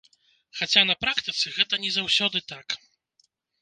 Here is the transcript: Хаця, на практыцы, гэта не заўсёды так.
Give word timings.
Хаця, 0.61 0.81
на 0.93 0.95
практыцы, 1.05 1.55
гэта 1.59 1.83
не 1.87 1.95
заўсёды 2.01 2.47
так. 2.57 2.67